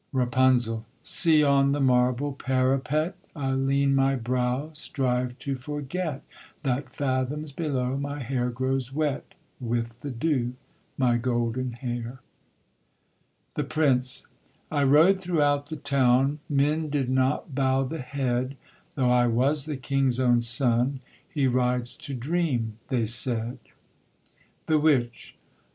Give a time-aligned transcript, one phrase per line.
[0.13, 0.83] RAPUNZEL.
[1.03, 6.23] See on the marble parapet, I lean my brow, strive to forget
[6.63, 10.55] That fathoms below my hair grows wet With the dew,
[10.97, 12.19] my golden hair.
[13.53, 14.25] THE PRINCE.
[14.71, 18.57] I rode throughout the town, Men did not bow the head,
[18.95, 20.99] Though I was the king's own son:
[21.29, 23.59] He rides to dream, they said.
[24.65, 25.35] THE WITCH.